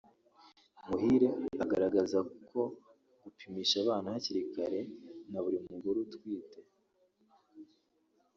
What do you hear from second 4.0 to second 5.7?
hakiri kare na buri